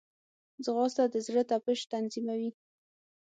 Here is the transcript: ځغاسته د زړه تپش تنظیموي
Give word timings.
ځغاسته 0.63 1.03
د 1.13 1.15
زړه 1.27 1.41
تپش 1.49 1.79
تنظیموي 1.91 2.49